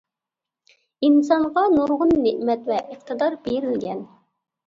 ئىنسانغا 1.07 1.65
نۇرغۇن 1.73 2.15
نېمەت 2.23 2.65
ۋە 2.71 2.79
ئىقتىدار 2.95 3.35
بېرىلگەن. 3.45 4.01